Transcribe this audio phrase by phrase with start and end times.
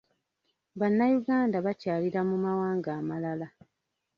[0.79, 3.47] Bannayuganda bakyalira mu mawanga amalala.